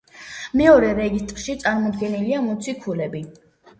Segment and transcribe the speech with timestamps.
[0.61, 3.23] მეორე რეგისტრში წარმოდგენილია მოციქულები.